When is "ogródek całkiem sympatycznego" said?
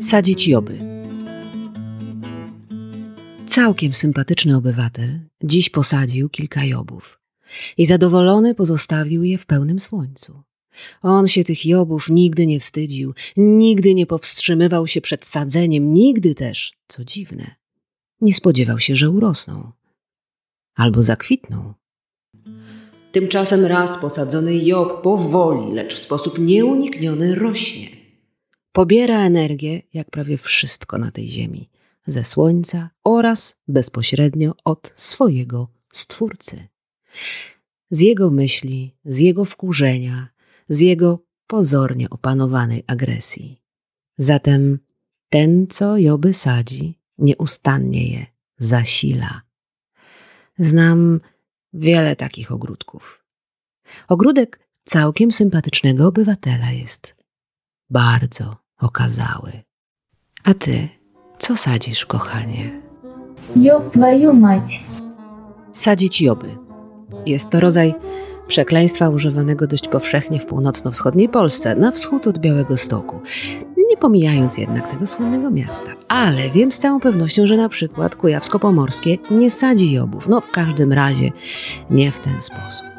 54.08-56.06